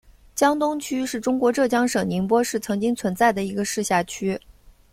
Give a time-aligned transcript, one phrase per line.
[0.33, 4.35] 江东区是中国浙江省宁波市曾经存在的一个市辖区。